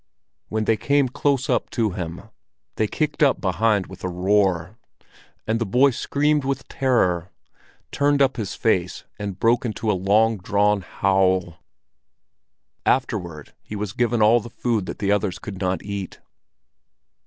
When 0.49 0.65
they 0.65 0.77
came 0.77 1.09
close 1.09 1.47
up 1.47 1.69
to 1.77 1.91
him, 1.91 2.31
they 2.75 2.87
kicked 2.87 3.21
up 3.21 3.39
behind 3.39 3.85
with 3.85 4.03
a 4.03 4.09
roar, 4.09 4.79
and 5.45 5.61
the 5.61 5.63
boy 5.67 5.91
screamed 5.91 6.43
with 6.43 6.67
terror, 6.67 7.29
turned 7.91 8.19
up 8.19 8.35
his 8.35 8.55
face 8.55 9.03
and 9.19 9.39
broke 9.39 9.63
into 9.63 9.91
a 9.91 9.93
long 9.93 10.37
drawn 10.39 10.81
howl. 10.81 11.59
Afterward 12.83 13.53
he 13.61 13.75
was 13.75 13.93
given 13.93 14.23
all 14.23 14.39
the 14.39 14.49
food 14.49 14.87
that 14.87 14.97
the 14.97 15.11
others 15.11 15.37
could 15.37 15.59
not 15.59 15.83
eat. 15.83 16.19